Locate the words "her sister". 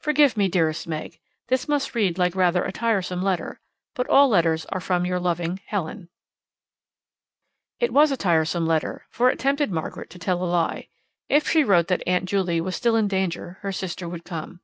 13.60-14.08